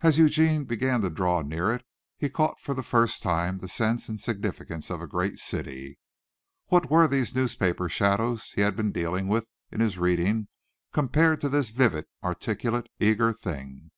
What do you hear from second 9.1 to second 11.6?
with in his reading compared to